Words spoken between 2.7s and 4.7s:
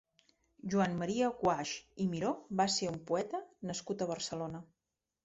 ser un poeta nascut a Barcelona.